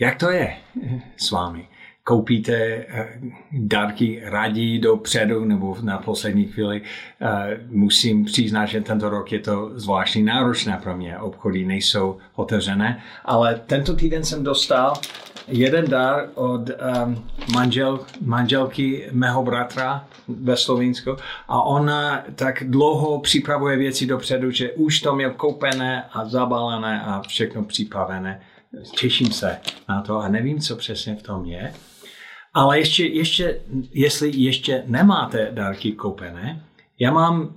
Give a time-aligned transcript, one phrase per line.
[0.00, 0.56] Jak to je
[1.16, 1.68] s vámi?
[2.04, 3.08] Koupíte eh,
[3.52, 6.82] dárky radí dopředu nebo na poslední chvíli?
[7.20, 11.18] Eh, musím přiznat, že tento rok je to zvláštní náročné pro mě.
[11.18, 14.94] Obchody nejsou otevřené, ale tento týden jsem dostal
[15.48, 17.24] jeden dar od um,
[17.54, 21.16] manžel, manželky mého bratra ve Slovinsku
[21.48, 27.22] a ona tak dlouho připravuje věci dopředu, že už to měl koupené a zabalené a
[27.28, 28.40] všechno připravené.
[29.00, 29.58] Těším se
[29.88, 31.74] na to a nevím, co přesně v tom je.
[32.54, 36.62] Ale ještě, ještě, jestli ještě nemáte dárky koupené,
[36.98, 37.54] já mám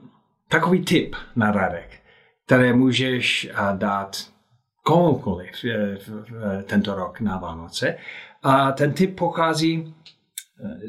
[0.48, 2.00] takový tip na radek,
[2.46, 4.28] které můžeš dát
[4.84, 5.52] komukoliv
[6.64, 7.98] tento rok na Vánoce.
[8.44, 9.94] A ten tip pochází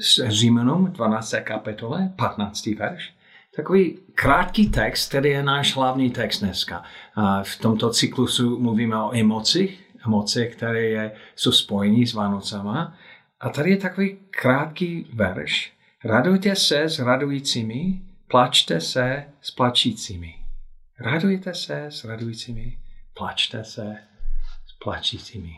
[0.00, 1.34] z Římanům 12.
[1.44, 2.66] kapitole, 15.
[2.66, 3.14] verš.
[3.56, 6.82] Takový krátký text, který je náš hlavní text dneska.
[7.42, 12.97] V tomto cyklusu mluvíme o emocích, emoce, které je, jsou spojení s Vánocama.
[13.41, 15.72] A tady je takový krátký verš.
[16.05, 20.34] Radujte se s radujícími, plačte se s plačícími.
[21.00, 22.78] Radujte se s radujícími,
[23.14, 23.97] plačte se
[24.67, 25.53] s plačícími.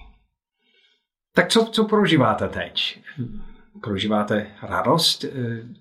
[1.34, 3.00] Tak co, co prožíváte teď?
[3.82, 5.30] Prožíváte radost eh,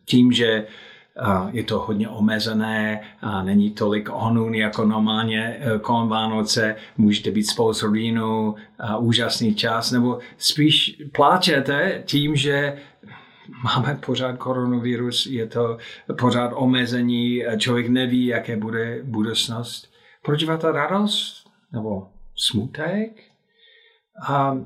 [0.06, 0.68] tím, že
[1.52, 7.44] je to hodně omezené, a není tolik honun jako normálně eh, kolem Vánoce, můžete být
[7.44, 8.56] spolu s rodinou,
[9.00, 12.78] úžasný čas, nebo spíš pláčete tím, že
[13.64, 15.78] máme pořád koronavirus, je to
[16.20, 19.94] pořád omezení, člověk neví, jaké bude budoucnost.
[20.24, 23.24] Prožíváte radost nebo smutek?
[24.28, 24.58] A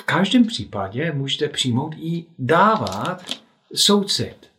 [0.00, 3.22] v každém případě můžete přijmout i dávat
[3.74, 4.49] soucit.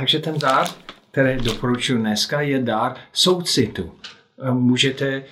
[0.00, 0.66] Takže ten dár,
[1.10, 3.92] který doporučuji dneska, je dár soucitu.
[4.52, 5.24] Můžete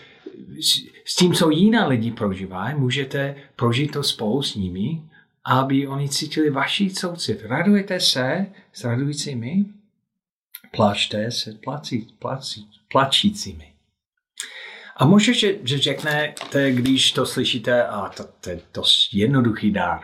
[1.04, 5.02] s tím, co jiná lidi prožívají, můžete prožít to spolu s nimi,
[5.44, 7.42] aby oni cítili vaši soucit.
[7.42, 9.64] Radujete se s radujícími,
[10.76, 13.72] plačte se plací, plací, plačícími.
[14.96, 20.00] A možná, že, že řeknete, když to slyšíte, a to, to je dost jednoduchý dár.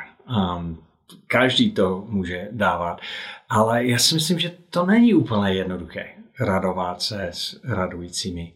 [0.57, 0.85] Um,
[1.27, 3.01] každý to může dávat.
[3.49, 6.07] Ale já si myslím, že to není úplně jednoduché
[6.41, 8.53] radovat se s radujícími.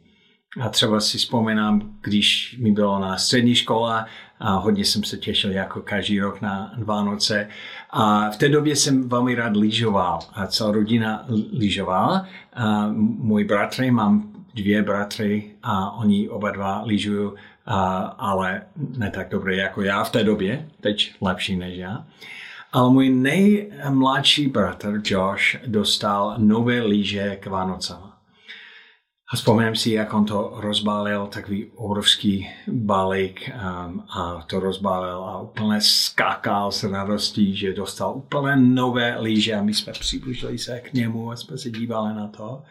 [0.61, 4.05] A třeba si vzpomínám, když mi bylo na střední škole
[4.41, 7.49] a hodně jsem se těšil jako každý rok na Vánoce.
[7.91, 12.27] A v té době jsem velmi rád lyžoval a celá rodina lyžovala.
[12.97, 17.31] Můj bratry, mám dvě bratry a oni oba dva lyžují,
[18.19, 18.63] ale
[18.99, 22.07] ne tak dobře jako já v té době, teď lepší než já.
[22.73, 28.13] Ale můj nejmladší bratr Josh dostal nové lyže k Vánocám.
[29.33, 35.41] A vzpomínám si, jak on to rozbalil, takový obrovský balík um, a to rozbalil a
[35.41, 40.93] úplně skákal s radostí, že dostal úplně nové lyže a my jsme přiblížili se k
[40.93, 42.63] němu a jsme se dívali na to.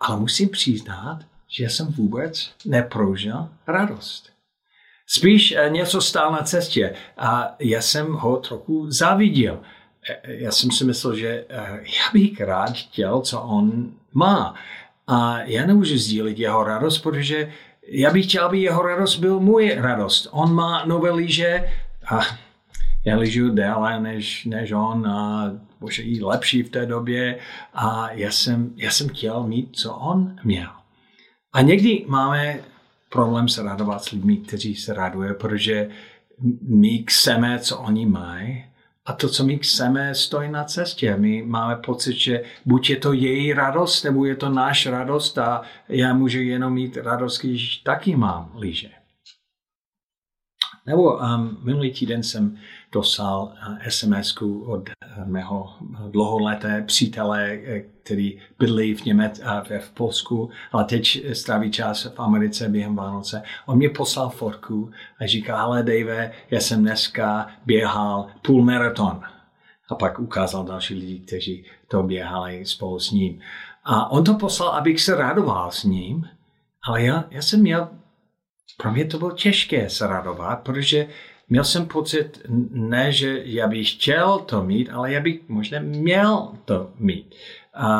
[0.00, 4.31] Ale musím přiznat, že jsem vůbec neprožil radost.
[5.06, 9.60] Spíš eh, něco stál na cestě a já jsem ho trochu záviděl.
[10.10, 14.54] Eh, já jsem si myslel, že eh, já bych rád chtěl, co on má.
[15.06, 17.52] A já nemůžu sdílit jeho radost, protože
[17.88, 20.28] já bych chtěl, aby jeho radost byl můj radost.
[20.30, 21.72] On má nové lyže
[22.10, 22.20] a
[23.04, 27.38] já lyžu déle než, než on a možná i lepší v té době
[27.74, 30.68] a já jsem, já jsem chtěl mít, co on měl.
[31.52, 32.60] A někdy máme
[33.12, 35.90] problém se radovat s lidmi, kteří se raduje, protože
[36.60, 38.64] my chceme, co oni mají,
[39.06, 41.16] a to, co my chceme, stojí na cestě.
[41.16, 45.62] My máme pocit, že buď je to její radost, nebo je to náš radost a
[45.88, 48.90] já můžu jenom mít radost, když taky mám líže.
[50.86, 52.58] Nebo um, minulý týden jsem
[52.92, 54.36] dostal uh, sms
[54.66, 54.90] od
[55.24, 55.72] mého
[56.10, 62.20] dlouholeté přítele, uh, který bydlí v Němec a v Polsku, ale teď stráví čas v
[62.20, 63.42] Americe během Vánoce.
[63.66, 64.90] On mě poslal fotku
[65.20, 69.20] a říká, ale Dave, já jsem dneska běhal půl maraton.
[69.88, 73.40] A pak ukázal další lidi, kteří to běhali spolu s ním.
[73.84, 76.28] A on to poslal, abych se radoval s ním,
[76.88, 77.88] ale já, já jsem měl
[78.76, 81.06] pro mě to bylo těžké se radovat, protože
[81.52, 82.40] měl jsem pocit,
[82.70, 87.34] ne, že já bych chtěl to mít, ale já bych možná měl to mít.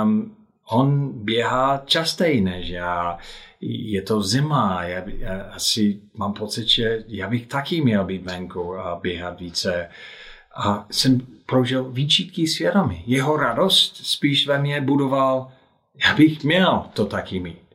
[0.03, 0.37] Um,
[0.71, 3.19] on běhá častěji než já,
[3.61, 8.79] je to zima, já, já asi mám pocit, že já bych taky měl být venku
[8.79, 9.89] a běhat více.
[10.55, 13.03] A jsem prožil výčitky svědomí.
[13.07, 15.53] Jeho radost spíš ve mně budoval,
[16.05, 17.69] já bych měl to taky mít.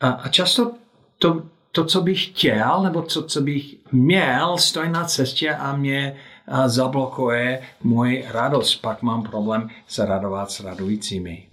[0.00, 0.72] A, a často
[1.18, 6.16] to to, co bych chtěl, nebo to, co bych měl, stojí na cestě a mě
[6.66, 8.76] zablokuje můj radost.
[8.76, 11.48] Pak mám problém se radovat s radujícími.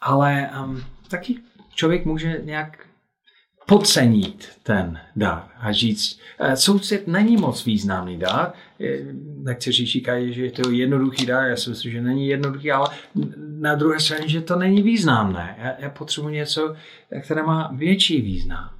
[0.00, 1.38] Ale um, taky
[1.74, 2.87] člověk může nějak
[3.68, 8.52] podcenit ten dar a říct, eh, soucit není moc významný dar.
[9.46, 12.88] Někteří říkají, že je to jednoduchý dar, já si myslím, že není jednoduchý, ale
[13.38, 15.56] na druhé straně, že to není významné.
[15.58, 16.76] Já, já potřebuji něco,
[17.22, 18.70] které má větší význam.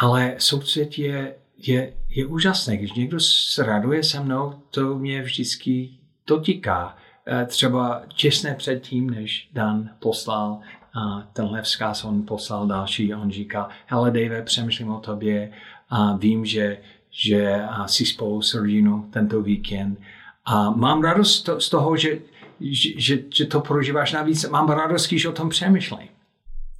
[0.00, 2.76] Ale soucit je, je, je úžasné.
[2.76, 5.90] Když někdo se raduje se mnou, to mě vždycky
[6.26, 6.96] dotýká.
[7.26, 10.60] Eh, třeba těsně předtím, než Dan poslal
[10.94, 15.52] a tenhle vzkaz on poslal další, on říká, hele Dave, přemýšlím o tobě
[15.90, 16.78] a vím, že,
[17.10, 19.98] že jsi spolu s rodinou tento víkend
[20.44, 22.18] a mám radost z toho, že,
[22.60, 26.08] že, že to prožíváš navíc, mám radost, když o tom přemýšlím.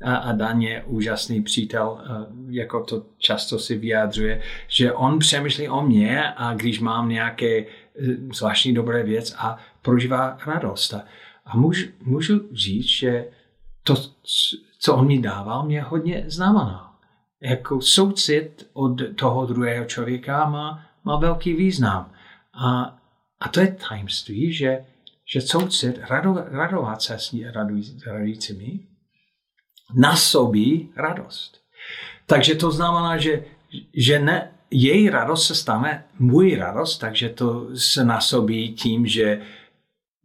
[0.05, 2.01] A, a Dan je úžasný přítel,
[2.49, 7.67] jako to často si vyjádřuje, že on přemýšlí o mě a když mám nějaké e,
[8.35, 10.95] zvláštní dobré věc a prožívá radost.
[11.47, 13.25] A můžu, můžu říct, že
[13.85, 13.95] to,
[14.79, 16.87] co on mi dával, mě hodně znamenalo.
[17.41, 22.13] Jako soucit od toho druhého člověka má, má velký význam.
[22.55, 22.99] A,
[23.41, 24.85] a to je tajemství, že,
[25.33, 27.35] že soucit, rado, radovat se s
[28.07, 28.81] radujícími,
[29.95, 31.61] nasobí radost.
[32.27, 33.45] Takže to znamená, že,
[33.95, 39.41] že ne, její radost se stane můj radost, takže to se nasobí tím, že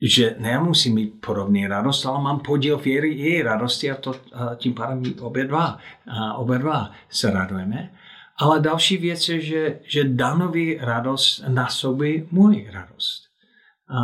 [0.02, 4.56] že nemusím mít podobný radost, ale mám podíl v její, její radosti a, to, a
[4.56, 7.92] tím pádem obě dva, a obě dva se radujeme.
[8.38, 13.30] Ale další věc je, že, že Danovi radost násobí můj radost.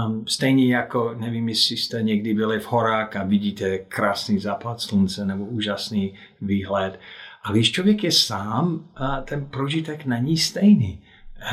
[0.07, 5.25] Um, stejně jako, nevím, jestli jste někdy byli v horách a vidíte krásný západ slunce
[5.25, 6.99] nebo úžasný výhled.
[7.43, 8.89] A když člověk je sám,
[9.23, 11.01] ten prožitek není stejný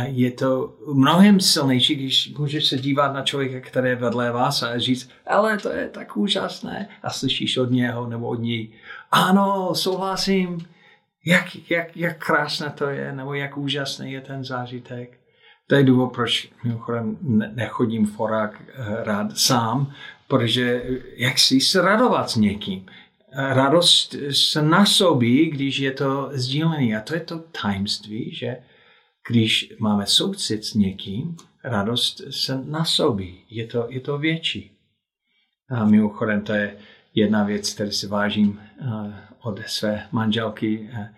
[0.05, 4.79] je to mnohem silnější, když můžeš se dívat na člověka, který je vedle vás a
[4.79, 8.73] říct, ale to je tak úžasné a slyšíš od něho nebo od ní,
[9.11, 10.59] ano, souhlasím,
[11.27, 15.19] jak, jak, jak krásné to je, nebo jak úžasný je ten zážitek.
[15.67, 17.19] To je důvod, proč mimochodem
[17.55, 19.93] nechodím forák eh, rád sám,
[20.29, 20.83] protože
[21.17, 22.87] jak si se radovat s někým.
[23.37, 26.97] Radost se nasobí, když je to sdílený.
[26.97, 28.57] A to je to tajemství, že
[29.29, 34.71] když máme soucit s někým, radost se nasobí, je to, je to větší.
[35.71, 36.77] A mimochodem to je
[37.15, 38.85] jedna věc, kterou si vážím eh,
[39.43, 41.15] od své manželky, eh,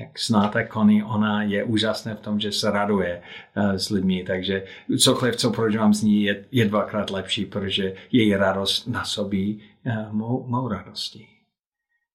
[0.00, 3.22] jak znáte Connie, ona je úžasná v tom, že se raduje
[3.56, 4.64] eh, s lidmi, takže
[4.98, 9.62] cokoliv, co prožívám z ní, je, je dvakrát lepší, protože její radost nasobí
[10.10, 11.26] mou, mou radostí.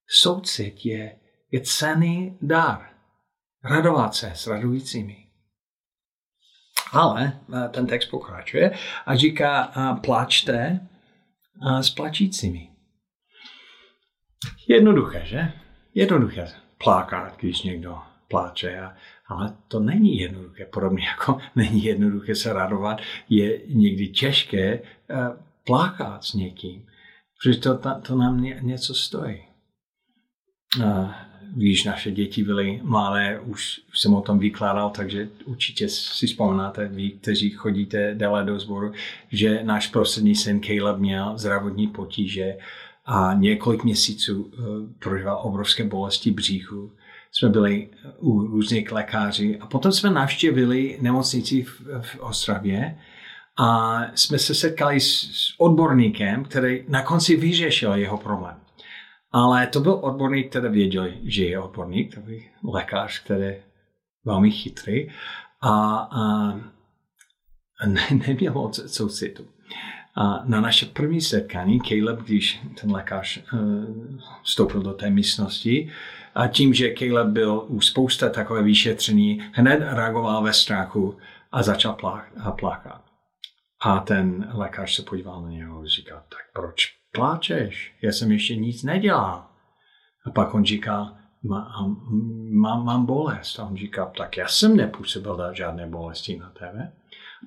[0.07, 1.15] Soucit je,
[1.51, 2.89] je cený dar
[3.63, 5.25] radovat se s radujícími.
[6.91, 8.71] Ale eh, ten text pokračuje
[9.05, 10.79] a říká, eh, plačte
[11.67, 12.69] eh, s plačícími.
[14.67, 15.51] Jednoduché, že?
[15.93, 16.47] Jednoduché
[16.83, 17.97] plákat, když někdo
[18.27, 18.89] pláče,
[19.27, 20.65] ale to není jednoduché.
[20.65, 24.79] Podobně jako není jednoduché se radovat, je někdy těžké
[25.65, 26.87] plákat s někým,
[27.37, 29.43] protože to, to nám něco stojí
[31.55, 37.09] když naše děti byly malé, už jsem o tom vykládal, takže určitě si vzpomínáte, vy,
[37.09, 38.91] kteří chodíte déle do sboru,
[39.31, 42.57] že náš prostřední syn Caleb měl zdravotní potíže
[43.05, 44.51] a několik měsíců uh,
[44.99, 46.91] prožíval obrovské bolesti bříchu.
[47.31, 47.89] Jsme byli
[48.19, 52.97] u různých lékařů a potom jsme navštěvili nemocnici v, v Ostravě
[53.57, 58.55] a jsme se setkali s odborníkem, který na konci vyřešil jeho problém.
[59.31, 63.63] Ale to byl odborník, který věděl, že je odborník, takový lékař, který je
[64.25, 65.09] velmi chytrý
[65.61, 66.53] a, a
[67.87, 69.47] ne, neměl moc soucitu.
[70.15, 75.91] A na naše první setkání Caleb, když ten lékař uh, vstoupil do té místnosti,
[76.35, 81.17] a tím, že Caleb byl u spousta takové vyšetření, hned reagoval ve strachu
[81.51, 83.01] a začal plák, a plákat.
[83.81, 88.55] A ten lékař se podíval na něho a říkal, tak proč pláčeš, já jsem ještě
[88.55, 89.45] nic nedělal.
[90.25, 91.97] A pak on říká, mám,
[92.51, 93.59] mám, mám bolest.
[93.59, 96.91] A on říká, tak já jsem nepůsobil žádné bolesti na tebe.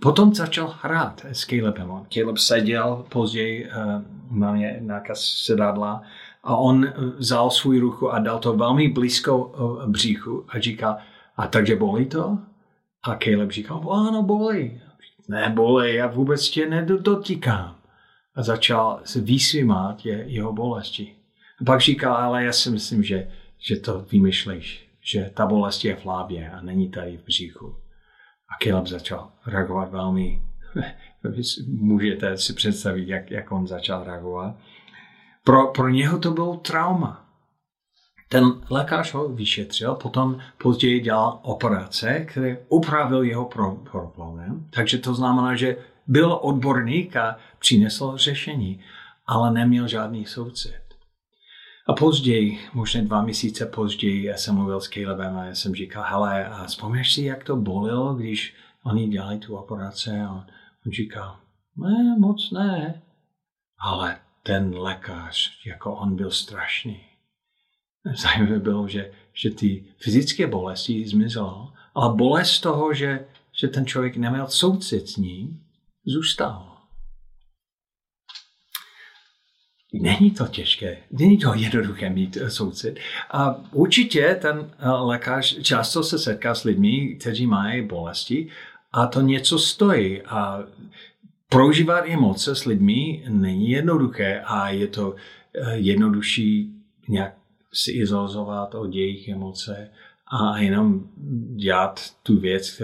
[0.03, 1.89] Potom začal hrát s Calebem.
[2.15, 6.03] Caleb seděl později uh, na nějaká sedadla
[6.45, 6.87] a on
[7.17, 10.99] vzal svůj ruku a dal to velmi blízko uh, bříchu a říká,
[11.37, 12.39] a takže bolí to?
[13.05, 14.81] A Caleb říká, ano, bolí.
[15.29, 17.82] Ne, bolí, já vůbec tě nedotýkám
[18.35, 21.15] a začal se vysvímat je, jeho bolesti.
[21.61, 25.97] A pak říkal, ale já si myslím, že, že to vymyšlíš, že ta bolest je
[25.97, 27.77] v hlavě a není tady v břichu.
[28.49, 30.43] A Caleb začal reagovat velmi,
[31.67, 34.55] můžete si představit, jak, jak on začal reagovat.
[35.45, 37.23] Pro, pro něho to bylo trauma.
[38.29, 43.45] Ten lékař ho vyšetřil, potom později dělal operace, které upravil jeho
[43.91, 44.67] problém.
[44.71, 48.81] Takže to znamená, že byl odborník a přinesl řešení,
[49.27, 50.83] ale neměl žádný soucit.
[51.89, 56.65] A později, možná dva měsíce později, jsem mluvil s Calebem a jsem říkal, hele, a
[56.65, 58.55] vzpomněš si, jak to bolilo, když
[58.85, 60.11] oni dělali tu operaci?
[60.11, 60.31] A
[60.87, 61.37] on říkal,
[61.77, 63.03] ne, moc ne.
[63.79, 67.01] Ale ten lékař, jako on byl strašný.
[68.15, 74.17] Zajímavé bylo, že, že ty fyzické bolesti zmizelo, ale bolest toho, že, že ten člověk
[74.17, 75.65] neměl soucit s ním,
[76.07, 76.73] zůstal.
[79.95, 82.99] Není to těžké, není to jednoduché mít eh, soucit.
[83.31, 88.49] A určitě ten eh, lékař často se setká s lidmi, kteří mají bolesti
[88.93, 90.23] a to něco stojí.
[90.23, 90.65] A
[91.49, 95.15] prožívat emoce s lidmi není jednoduché a je to
[95.55, 96.73] eh, jednodušší
[97.09, 97.35] nějak
[97.73, 99.91] si izolovat od jejich emoce
[100.27, 101.07] a jenom
[101.57, 102.83] dělat tu věc,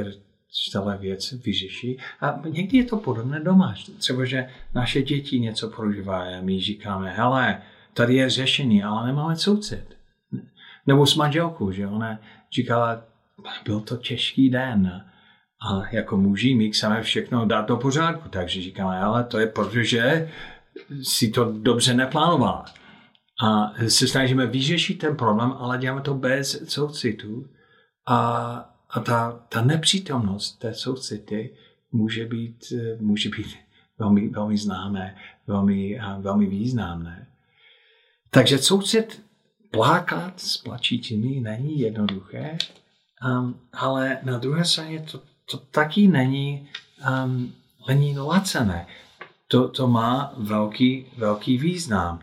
[0.71, 1.99] celé věc vyřeší.
[2.21, 3.75] A někdy je to podobné doma.
[3.99, 7.63] Třeba, že naše děti něco prožívají a my říkáme, hele,
[7.95, 9.97] tady je řešení, ale nemáme soucit.
[10.87, 12.19] Nebo s manželkou, že ona
[12.55, 13.05] říkala,
[13.65, 15.05] byl to těžký den.
[15.71, 18.29] A jako muži my chceme všechno dát do pořádku.
[18.29, 20.31] Takže říkáme, ale to je protože
[21.03, 22.65] si to dobře neplánovala.
[23.45, 27.47] A se snažíme vyřešit ten problém, ale děláme to bez soucitu.
[28.09, 31.55] A a ta, ta nepřítomnost té soucity
[31.93, 33.57] může být, může být
[33.99, 35.17] velmi, velmi známé,
[35.47, 37.27] velmi, velmi významné.
[38.31, 39.23] Takže soucit
[39.71, 42.59] plákat s plačícími není jednoduché,
[43.25, 46.69] um, ale na druhé straně to, to taky není,
[47.25, 47.53] um,
[47.89, 48.87] není lacené.
[49.49, 52.21] To, to má velký, velký význam.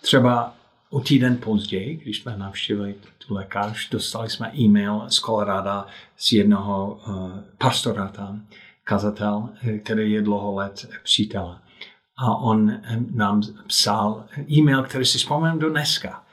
[0.00, 0.54] Třeba
[0.90, 2.94] o týden později, když jsme navštívili
[3.26, 5.84] tu lékař, dostali jsme e-mail z Colorado
[6.16, 8.46] z jednoho uh, pastora tam,
[8.84, 11.58] kazatel, eh, který je dlouho let přítel.
[12.16, 12.80] A on eh,
[13.14, 16.24] nám psal e-mail, který si vzpomínám do dneska.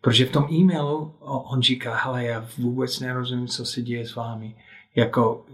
[0.00, 4.56] Protože v tom e-mailu on říká, hele, já vůbec nerozumím, co se děje s vámi.
[4.94, 5.46] Jako,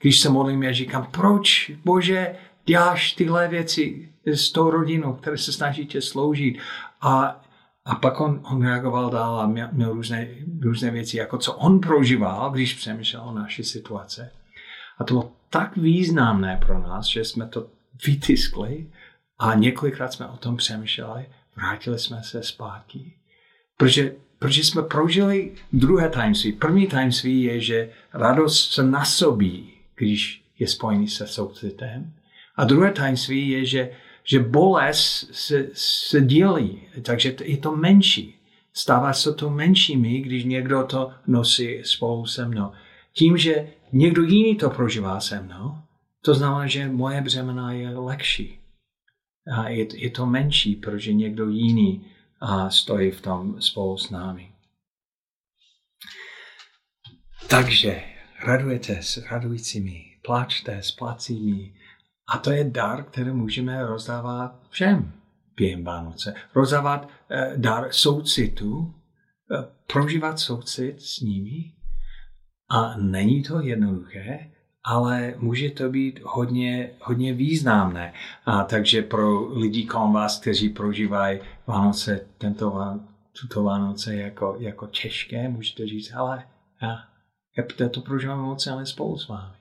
[0.00, 5.52] když se modlím, já říkám, proč, bože, děláš tyhle věci s tou rodinou, které se
[5.52, 6.58] snažíte sloužit.
[7.00, 7.41] A
[7.84, 10.28] a pak on, on reagoval dál a měl, měl různé,
[10.60, 14.30] různé věci, jako co on prožíval, když přemýšlel o naší situace.
[14.98, 17.66] A to bylo tak významné pro nás, že jsme to
[18.06, 18.86] vytiskli
[19.38, 23.12] a několikrát jsme o tom přemýšleli, vrátili jsme se zpátky.
[23.76, 26.52] Protože, protože jsme prožili druhé tajemství.
[26.52, 32.12] První tajemství je, že radost se nasobí, když je spojený se soucitem.
[32.56, 33.90] A druhé tajemství je, že
[34.24, 38.38] že bolest se, se dělí, takže je to menší.
[38.74, 42.72] Stává se to menšími, když někdo to nosí spolu se mnou.
[43.12, 45.78] Tím, že někdo jiný to prožívá se mnou,
[46.24, 48.58] to znamená, že moje břemena je lehčí.
[49.56, 52.06] A je, je to menší, protože někdo jiný
[52.40, 54.52] a stojí v tom spolu s námi.
[57.48, 58.02] Takže
[58.44, 61.74] radujete s radujícími, pláčte s placími,
[62.32, 65.12] a to je dar, který můžeme rozdávat všem
[65.56, 66.34] během Vánoce.
[66.54, 68.94] Rozdávat eh, dar soucitu,
[69.52, 71.72] eh, prožívat soucit s nimi.
[72.70, 74.50] A není to jednoduché,
[74.84, 78.12] ale může to být hodně, hodně významné.
[78.46, 83.00] A takže pro lidi kolem vás, kteří prožívají Vánoce, tento,
[83.40, 86.44] tuto Vánoce jako, jako těžké, můžete říct, ale
[86.82, 86.98] já,
[87.80, 89.56] já to prožívám moc, ale spolu s vámi.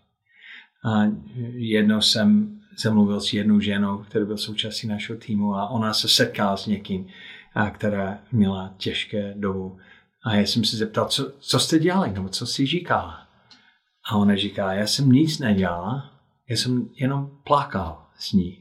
[0.86, 1.12] A
[1.54, 6.08] jedno jsem, jsem mluvil s jednou ženou, která byl součástí našeho týmu a ona se
[6.08, 7.08] setkala s někým,
[7.54, 9.78] a která měla těžké dobu.
[10.26, 13.28] A já jsem se zeptal, co, co jste dělali, nebo co si říkala.
[14.12, 16.12] A ona říká, já jsem nic nedělala,
[16.50, 18.58] já jsem jenom plakal s ní.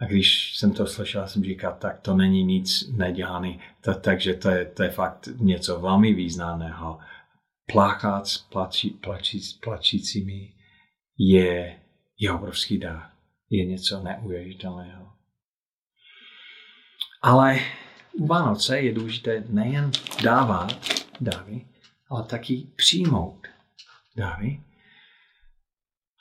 [0.00, 3.60] A když jsem to slyšel, jsem říkal, tak to není nic nedělaný.
[3.80, 6.98] To, takže to je, to je fakt něco velmi významného.
[7.72, 10.52] Plakat s plačí, plačí, plačícími
[11.18, 11.81] je,
[12.18, 13.10] je obrovský dar.
[13.50, 15.12] Je něco neuvěřitelného.
[17.22, 17.58] Ale
[18.12, 19.90] u Vánoce je důležité nejen
[20.22, 20.80] dávat
[21.20, 21.66] dary,
[22.08, 23.46] ale taky přijmout
[24.16, 24.62] dary.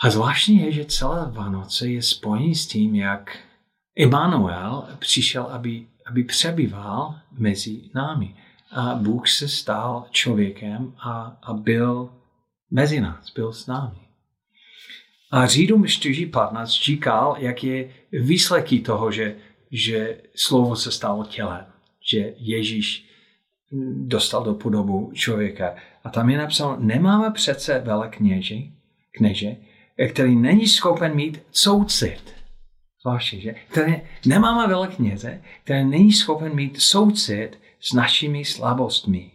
[0.04, 3.38] A zvláštní je, že celé Vánoce je spojený s tím, jak
[3.96, 8.36] Immanuel přišel, aby, aby přebýval mezi námi.
[8.72, 12.14] a Bůh se stal člověkem a, a byl
[12.72, 14.11] mezi nás, byl s námi.
[15.32, 19.36] A Řídům 4.15 říkal, jak je výsledky toho, že,
[19.72, 21.66] že slovo se stalo tělem,
[22.12, 23.06] že Ježíš
[23.96, 25.76] dostal do podobu člověka.
[26.04, 28.56] A tam je napsáno, nemáme přece velekněže,
[29.12, 29.56] kněže,
[30.10, 32.34] který není schopen mít soucit.
[33.02, 33.56] Zvláště, že?
[33.70, 33.96] Který,
[34.26, 39.32] nemáme velekněze, který není schopen mít soucit s našimi slabostmi.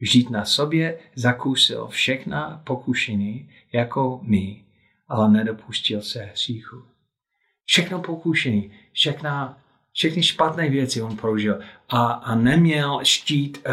[0.00, 4.63] Vždyť na sobě zakusil všechna pokušení jako my,
[5.14, 6.82] ale nedopustil se hříchu.
[7.64, 9.58] Všechno pokušení, všechna,
[9.92, 13.66] všechny špatné věci on prožil a, a neměl štít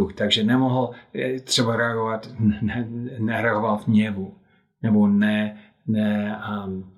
[0.00, 2.28] uh, takže nemohl uh, třeba reagovat,
[2.60, 2.86] ne,
[3.18, 4.36] nereagoval v něvu,
[4.82, 6.92] nebo ne, ne um,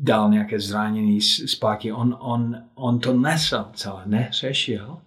[0.00, 1.92] dal nějaké zranění zpátky.
[1.92, 4.98] On, on, on to nesl celé, nehřešil,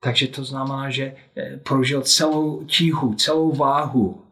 [0.00, 4.25] takže to znamená, že eh, prožil celou tíhu, celou váhu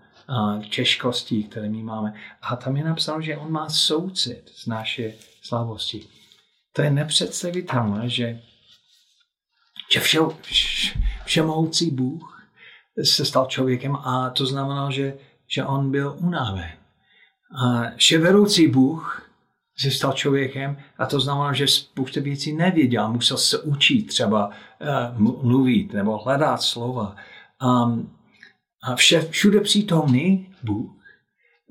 [0.70, 2.14] těžkostí, které my máme.
[2.42, 5.12] A tam je napsáno, že on má soucit z naše
[5.42, 6.06] slabosti.
[6.72, 8.40] To je nepředstavitelné, že,
[9.92, 10.18] že vše,
[11.24, 12.50] všemohoucí Bůh
[13.02, 15.16] se stal člověkem a to znamená, že,
[15.48, 16.70] že on byl unaven.
[17.64, 19.30] A vševedoucí Bůh
[19.78, 24.50] se stal člověkem a to znamená, že spousta věcí nevěděl, musel se učit třeba
[25.18, 27.16] uh, mluvit nebo hledat slova.
[27.62, 28.10] Um,
[28.84, 30.90] a vše, všude přítomný Bůh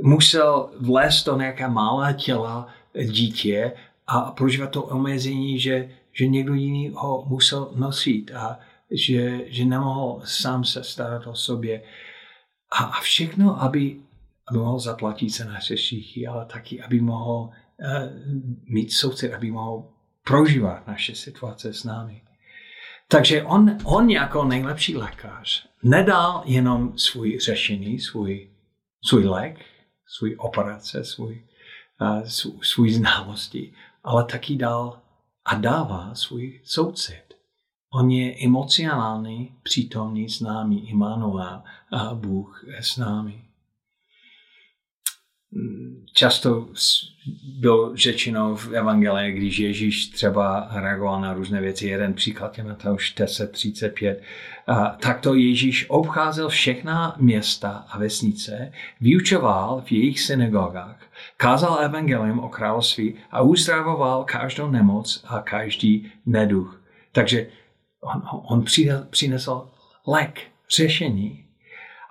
[0.02, 2.68] musel vlézt do nějaká malá těla
[3.06, 3.72] dítě
[4.08, 8.60] a prožívat to omezení, že, že někdo jiný ho musel nosit a
[8.92, 11.84] že, že nemohl sám se starat o sobě.
[12.72, 14.02] A, a všechno, aby,
[14.48, 17.50] aby mohl zaplatit se na šíchy, ale taky, aby mohl uh,
[18.66, 19.86] mít soucit, aby mohl
[20.24, 22.22] prožívat naše situace s námi.
[23.14, 28.50] Takže on, on jako nejlepší lékař nedal jenom svůj řešení, svůj,
[29.06, 29.66] svůj lék,
[30.08, 31.46] svůj operace, svůj,
[32.02, 32.24] uh,
[32.62, 33.74] svůj znalosti,
[34.04, 35.02] ale taky dal
[35.46, 37.24] a dává svůj soucit.
[37.94, 43.46] On je emocionální, přítomný s námi, Immanuel, a Bůh s námi
[46.14, 46.68] často
[47.60, 53.16] bylo řečeno v Evangelii, když Ježíš třeba reagoval na různé věci, jeden příklad je Mateuš
[53.18, 54.16] 10.35,
[55.00, 61.00] tak to Ježíš obcházel všechna města a vesnice, vyučoval v jejich synagogách,
[61.38, 66.82] kázal evangelium o království a uzdravoval každou nemoc a každý neduch.
[67.12, 67.48] Takže
[68.02, 68.66] on, on
[69.10, 69.70] přinesl
[70.08, 70.42] lék,
[70.76, 71.43] řešení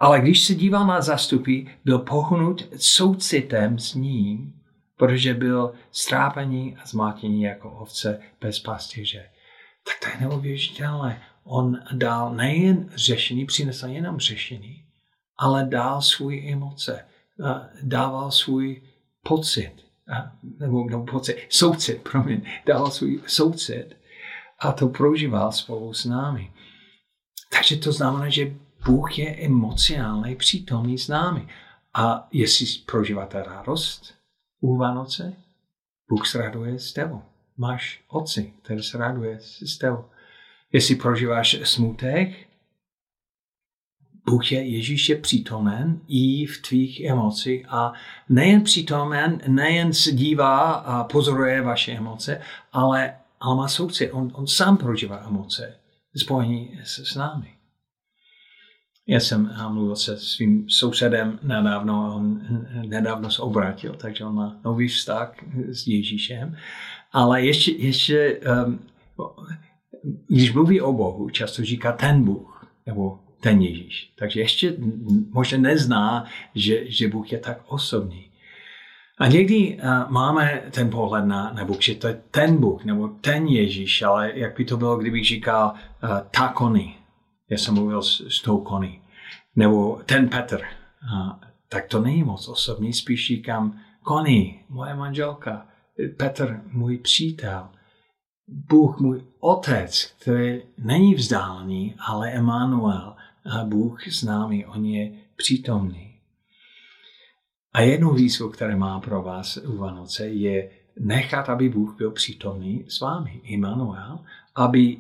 [0.03, 4.53] ale když se díval na zastupy, byl pohnut soucitem s ním,
[4.97, 9.31] protože byl strápený a zmátěný jako ovce bez pastýře.
[9.87, 11.23] Tak to je neuvěřitelné.
[11.45, 14.85] On dal nejen řešení, přinesl jenom řešení,
[15.38, 17.05] ale dal svůj emoce,
[17.83, 18.83] dával svůj
[19.25, 19.73] pocit,
[20.59, 23.97] nebo, nebo pocit, soucit, promiň, dával svůj soucit
[24.59, 26.53] a to prožíval spolu s námi.
[27.53, 28.53] Takže to znamená, že
[28.85, 31.49] Bůh je emocionálně přítomný s námi.
[31.95, 34.14] A jestli prožíváte radost
[34.61, 35.35] u Vánoce,
[36.11, 37.23] Bůh se raduje s tebou.
[37.57, 40.05] Máš otci, který se raduje s tebou.
[40.73, 42.49] Jestli prožíváš smutek,
[44.27, 47.92] Bůh je, Ježíš je přítomen i v tvých emocích a
[48.29, 52.40] nejen přítomen, nejen se dívá a pozoruje vaše emoce,
[52.73, 54.11] ale, ale má soucit.
[54.12, 55.79] On, on sám prožívá emoce
[56.16, 57.62] spojení s, s námi.
[59.07, 62.41] Já jsem mluvil se svým sousedem nedávno a on
[62.87, 65.35] nedávno se obrátil, takže on má nový vztah
[65.69, 66.57] s Ježíšem.
[67.12, 68.79] Ale ještě, ještě um,
[70.29, 74.12] když mluví o Bohu, často říká ten Bůh, nebo ten Ježíš.
[74.19, 74.77] Takže ještě
[75.33, 78.31] možná nezná, že, že Bůh je tak osobní.
[79.19, 83.47] A někdy uh, máme ten pohled na, nebo že to je ten Bůh, nebo ten
[83.47, 86.95] Ježíš, ale jak by to bylo, kdybych říkal uh, ta kony,
[87.59, 89.03] jsem mluvil s, tou koní.
[89.57, 90.62] Nebo ten Petr.
[91.15, 95.67] A, tak to není moc osobní, spíš říkám, Kony, moje manželka,
[96.17, 97.69] Petr, můj přítel,
[98.49, 106.15] Bůh, můj otec, který není vzdálený, ale Emanuel, a Bůh s námi, on je přítomný.
[107.73, 112.85] A jednu výzvu, které má pro vás u Vánoce, je nechat, aby Bůh byl přítomný
[112.88, 114.19] s vámi, Immanuel,
[114.55, 114.99] aby,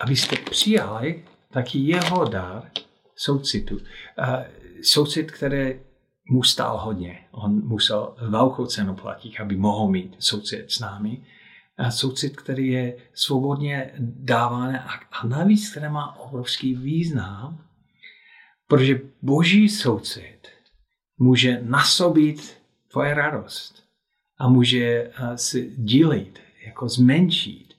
[0.00, 2.70] abyste přijali taky jeho dar
[3.16, 3.78] soucitu.
[4.82, 5.80] Soucit, který
[6.30, 7.18] mu stál hodně.
[7.30, 11.24] On musel velkou cenu platit, aby mohl mít soucit s námi.
[11.90, 17.64] soucit, který je svobodně dáván a, a navíc, které má obrovský význam,
[18.66, 20.48] protože boží soucit
[21.18, 22.56] může nasobit
[22.90, 23.84] tvoje radost
[24.38, 27.74] a může si dílit, jako zmenšit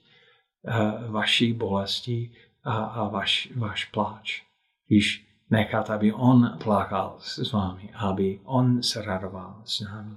[1.08, 2.30] vaší bolesti
[2.64, 4.42] a, a vaš, váš pláč.
[4.86, 10.16] Když necháte, aby on plakal s vámi, aby on se radoval s námi.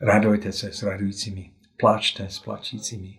[0.00, 3.18] Radujte se s radujícími, plačte s plačícími.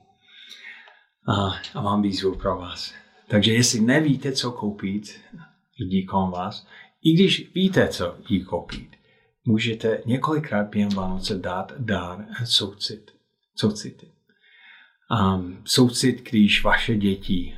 [1.27, 1.33] A,
[1.73, 2.93] a mám výzvu pro vás.
[3.27, 5.21] Takže jestli nevíte, co koupit
[5.79, 6.67] lidí kolem vás,
[7.03, 8.95] i když víte, co jí koupit,
[9.45, 13.11] můžete několikrát během Vánoce dát dár soucit.
[13.55, 14.18] soucity.
[15.11, 17.55] Um, soucit, když vaše děti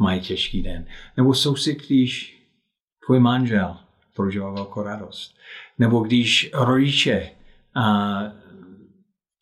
[0.00, 0.86] mají těžký den.
[1.16, 2.42] Nebo soucit, když
[3.06, 3.76] tvůj manžel
[4.14, 5.36] prožívá velkou radost.
[5.78, 7.30] Nebo když rodiče
[7.74, 8.22] a,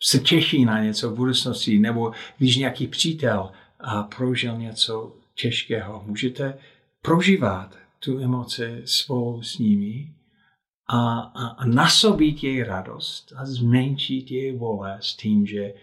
[0.03, 6.59] se těší na něco v budoucnosti, nebo když nějaký přítel a prožil něco těžkého, můžete
[7.03, 10.15] prožívat tu emoci spolu s nimi
[10.89, 15.75] a, a, a nasobit její radost a zmenšit její bolest tím, že,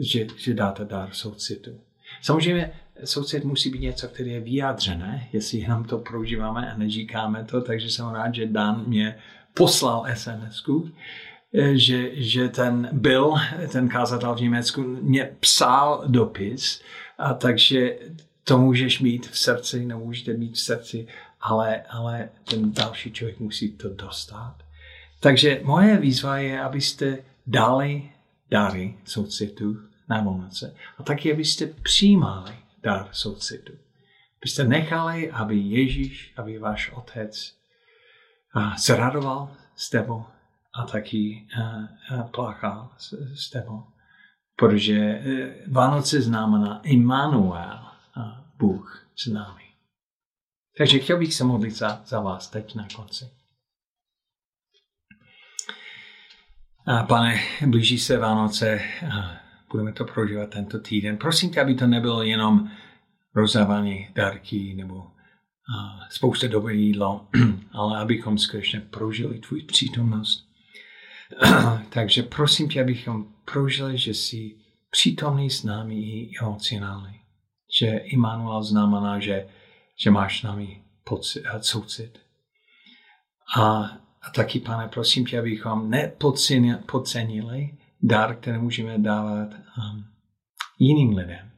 [0.00, 1.80] že, že dáte dar soucitu.
[2.22, 2.72] Samozřejmě
[3.04, 7.90] soucit musí být něco, které je vyjádřené, jestli jenom to prožíváme a neříkáme to, takže
[7.90, 9.18] jsem rád, že Dan mě
[9.54, 10.64] poslal sms
[11.72, 13.34] že, že ten byl,
[13.72, 16.82] ten kázatel v Německu, mě psal dopis,
[17.18, 17.98] a takže
[18.44, 21.06] to můžeš mít v srdci, nemůžete mít v srdci,
[21.40, 24.54] ale, ale ten další člověk musí to dostat.
[25.20, 28.10] Takže moje výzva je, abyste dali
[28.50, 33.72] dary soucitu na Vánoce a taky, abyste přijímali dar soucitu.
[34.42, 37.56] Abyste nechali, aby Ježíš, aby váš otec
[38.76, 40.24] se radoval s tebou
[40.74, 41.48] a taky
[42.30, 42.90] plakal
[43.34, 43.84] s, tebou.
[44.56, 47.86] Protože e, Vánoce znamená Immanuel,
[48.58, 49.62] Bůh s námi.
[50.78, 53.30] Takže chtěl bych se modlit za, za vás teď na konci.
[57.08, 58.80] Pane, blíží se Vánoce,
[59.70, 61.16] budeme to prožívat tento týden.
[61.16, 62.70] Prosím tě, aby to nebylo jenom
[63.34, 65.06] rozdávání dárky nebo
[66.10, 67.26] spousta dobré jídlo,
[67.72, 70.48] ale abychom skutečně prožili tvůj přítomnost.
[71.88, 74.56] Takže prosím tě, abychom prožili, že jsi
[74.90, 77.20] přítomný s námi i emocionálně.
[77.80, 79.46] Že Immanuel znamená, že,
[79.96, 82.18] že máš s námi pocit, soucit.
[83.56, 83.62] A,
[84.22, 90.04] a taky, pane, prosím tě, abychom nepodcenili dar, který můžeme dávat um,
[90.78, 91.50] jiným lidem.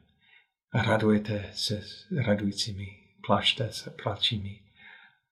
[0.75, 2.87] Radujete se s radujícími,
[3.27, 4.61] plačte se plačími.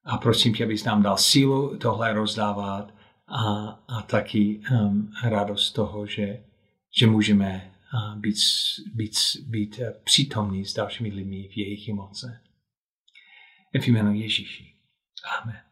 [0.05, 2.95] A prosím tě, abys nám dal sílu tohle rozdávat
[3.29, 6.45] a, a taky um, radost toho, že,
[6.99, 8.37] že můžeme uh, být,
[8.95, 9.13] být,
[9.47, 12.41] být uh, přítomní s dalšími lidmi v jejich emoce.
[13.81, 14.75] V jménu Ježíši.
[15.43, 15.70] Amen.